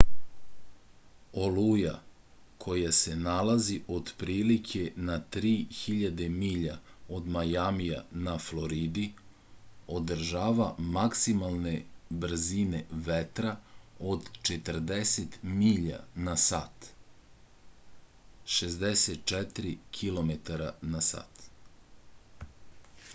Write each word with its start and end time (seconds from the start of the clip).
олуја 1.47 1.89
која 2.63 2.93
се 2.99 3.11
налази 3.25 3.75
отприлике 3.95 4.79
на 5.09 5.17
3000 5.35 6.29
миља 6.37 6.77
од 7.17 7.27
мајамија 7.35 7.99
на 8.29 8.33
флориди 8.47 9.03
одржава 10.01 10.69
максималне 10.97 11.75
брзине 12.25 12.81
ветра 13.11 13.53
од 14.17 14.33
40 14.53 15.39
миља 15.61 16.01
на 16.29 16.35
сат 16.49 16.91
64 18.57 19.77
km/h 20.01 21.25